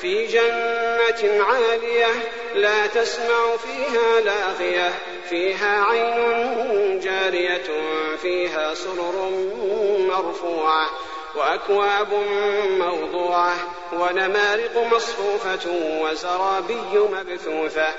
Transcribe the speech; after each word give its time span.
في 0.00 0.26
جنة 0.26 1.44
عالية 1.44 2.06
لا 2.54 2.86
تسمع 2.86 3.56
فيها 3.56 4.20
لاغية 4.20 4.92
فيها 5.28 5.84
عين 5.84 7.00
جارية 7.00 7.62
فيها 8.22 8.74
سرر 8.74 9.30
مرفوعة 9.98 10.90
وأكواب 11.36 12.12
موضوعة 12.78 13.56
ونمارق 13.92 14.86
مصفوفة 14.92 15.70
وزرابي 16.00 16.80
مبثوثة. 16.94 17.94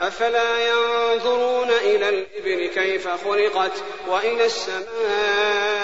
أفلا 0.00 0.68
ينظرون 0.68 1.70
إلى 1.70 2.08
الإبل 2.08 2.66
كيف 2.74 3.08
خلقت 3.08 3.72
وإلى 4.08 4.46
السماء 4.46 5.77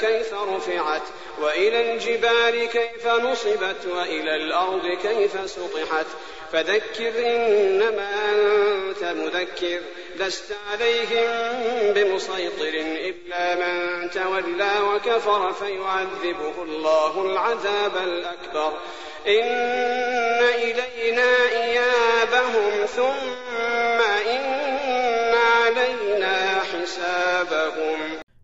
كيف 0.00 0.34
رفعت 0.34 1.02
وإلى 1.42 1.92
الجبال 1.92 2.68
كيف 2.68 3.06
نصبت 3.06 3.86
وإلى 3.86 4.36
الأرض 4.36 4.86
كيف 5.02 5.50
سطحت 5.50 6.06
فذكر 6.52 7.26
إنما 7.26 8.08
أنت 8.32 9.04
مذكر 9.04 9.80
لست 10.16 10.56
عليهم 10.72 11.92
بمسيطر 11.94 12.74
إلا 12.84 13.54
من 13.54 14.10
تولى 14.10 14.72
وكفر 14.80 15.52
فيعذبه 15.52 16.62
الله 16.62 17.22
العذاب 17.22 17.96
الأكبر 17.96 18.72
إن 19.26 20.44
إلينا 20.54 21.32
إيابهم 21.50 22.86
ثم 22.86 24.00
إن 24.26 25.34
علينا 25.34 26.62
حسابهم 26.72 28.27